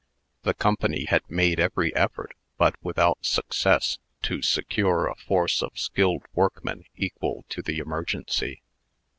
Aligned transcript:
The 0.41 0.55
Company 0.55 1.05
had 1.05 1.21
made 1.29 1.59
every 1.59 1.95
effort, 1.95 2.33
but 2.57 2.73
without 2.81 3.19
success, 3.23 3.99
to 4.23 4.41
secure 4.41 5.05
a 5.05 5.13
force 5.15 5.61
of 5.61 5.77
skilled 5.77 6.23
workmen 6.33 6.85
equal 6.95 7.45
to 7.49 7.61
the 7.61 7.77
emergency. 7.77 8.63